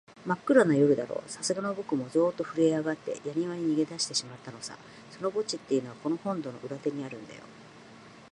[0.25, 4.75] まっくらな夜だろう、さすがのぼくもゾーッとふるえあがって、やにわに逃げだしてしまったのさ。
[5.11, 7.41] その墓地っていうのは、この本堂の裏手にあるんだよ。